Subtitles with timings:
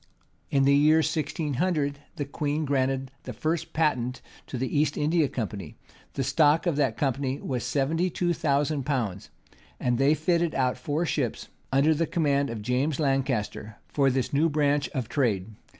[0.49, 5.75] In the year 1600, the queen granted the first patent to the East India Company:
[6.13, 9.29] the stock of that company was seventy two thousand pounds;
[9.79, 14.49] and they fitted out four ships, under the command of James Lancaster, for this new
[14.49, 15.51] branch of trade.